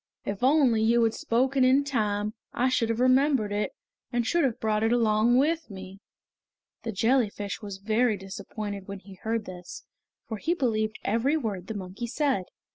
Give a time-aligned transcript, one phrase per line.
[0.25, 3.71] If only you had spoken in time I should have remembered it,
[4.11, 5.99] and should have brought it along with me!"
[6.81, 9.83] The jellyfish was very disappointed when he heard this,
[10.27, 12.45] for he believed every word the monkey said.